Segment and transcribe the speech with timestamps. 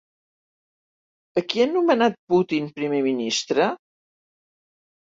[1.41, 3.71] A qui ha anomenat Putin primer ministre?